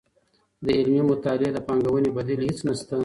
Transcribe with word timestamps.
د 0.65 0.67
علمي 0.77 1.03
مطالعې 1.11 1.51
د 1.53 1.57
پانګوونې 1.67 2.09
بدیل 2.17 2.39
هیڅ 2.47 2.59
نشته. 2.67 2.97